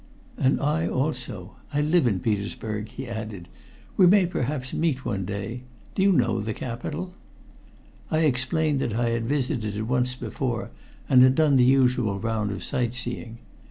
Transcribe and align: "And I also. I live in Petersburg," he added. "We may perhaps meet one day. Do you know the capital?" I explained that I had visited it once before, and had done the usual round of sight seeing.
"And 0.35 0.59
I 0.59 0.87
also. 0.87 1.57
I 1.75 1.81
live 1.81 2.07
in 2.07 2.21
Petersburg," 2.21 2.87
he 2.89 3.07
added. 3.07 3.47
"We 3.97 4.07
may 4.07 4.25
perhaps 4.25 4.73
meet 4.73 5.05
one 5.05 5.25
day. 5.25 5.61
Do 5.93 6.01
you 6.01 6.11
know 6.11 6.41
the 6.41 6.55
capital?" 6.55 7.13
I 8.09 8.21
explained 8.21 8.79
that 8.79 8.93
I 8.95 9.09
had 9.09 9.25
visited 9.27 9.77
it 9.77 9.83
once 9.83 10.15
before, 10.15 10.71
and 11.07 11.21
had 11.21 11.35
done 11.35 11.55
the 11.55 11.63
usual 11.63 12.17
round 12.19 12.49
of 12.51 12.63
sight 12.63 12.95
seeing. 12.95 13.37